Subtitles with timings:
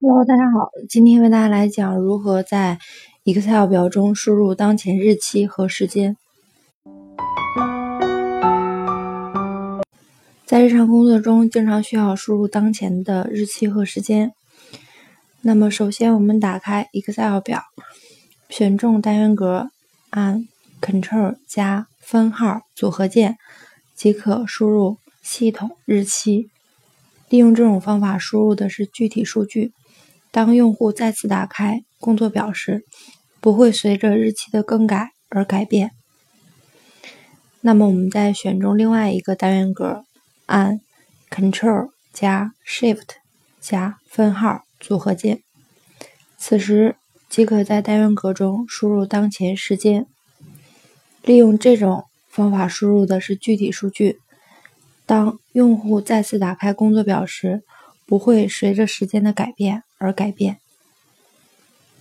[0.00, 2.78] Hello，大家好，今天为大家来讲如何在
[3.24, 6.16] Excel 表中输入当前日期和时间。
[10.44, 14.32] 在日常工作中，经常需要输入当前的日期和时间。
[15.40, 17.62] 那么，首先我们打开 Excel 表，
[18.48, 19.68] 选中单元格，
[20.10, 20.48] 按
[20.80, 23.36] Ctrl 加分号组合键，
[23.94, 26.50] 即可输入系统日期。
[27.30, 29.72] 利用这种方法输入的是具体数据。
[30.30, 32.84] 当用户再次打开工作表时，
[33.40, 35.92] 不会随着日期的更改而改变。
[37.60, 40.04] 那么，我们再选中另外一个单元格，
[40.46, 40.80] 按
[41.30, 43.08] Ctrl 加 Shift
[43.60, 45.40] 加分号组合键，
[46.36, 46.96] 此时
[47.28, 50.06] 即可在单元格中输入当前时间。
[51.22, 54.20] 利用这种方法输入的是具体数据。
[55.06, 57.62] 当用户再次打开工作表时，
[58.06, 60.58] 不会随着时间的改变而改变。